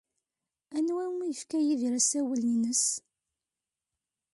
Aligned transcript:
Anwa 0.77 1.03
umi 1.11 1.25
yefka 1.29 1.57
Yidir 1.65 1.93
asawal-nnes? 1.99 2.83